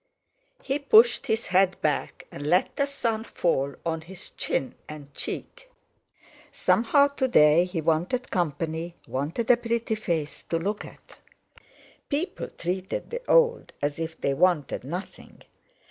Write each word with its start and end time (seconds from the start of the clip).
He 0.63 0.79
pushed 0.79 1.27
his 1.27 1.45
hat 1.45 1.79
back 1.79 2.25
and 2.31 2.47
let 2.47 2.75
the 2.75 2.87
sun 2.87 3.23
fall 3.23 3.75
on 3.85 4.01
his 4.01 4.31
chin 4.31 4.73
and 4.89 5.13
cheek. 5.13 5.69
Somehow, 6.51 7.09
to 7.09 7.27
day, 7.27 7.65
he 7.65 7.81
wanted 7.81 8.31
company—wanted 8.31 9.51
a 9.51 9.57
pretty 9.57 9.93
face 9.93 10.41
to 10.41 10.57
look 10.57 10.85
at. 10.85 11.19
People 12.09 12.47
treated 12.47 13.11
the 13.11 13.21
old 13.31 13.73
as 13.79 13.99
if 13.99 14.19
they 14.19 14.33
wanted 14.33 14.83
nothing. 14.83 15.43